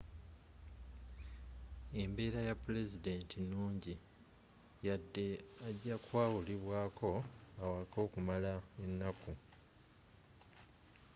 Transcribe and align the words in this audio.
embeera 2.01 2.39
ya 2.49 2.55
pulezidenti 2.63 3.35
nungi 3.49 3.93
yadde 4.87 5.25
aja 5.67 5.95
kwawulibwaako 6.05 7.11
awaka 7.63 7.97
okumala 8.05 8.51
ennaku 8.85 9.31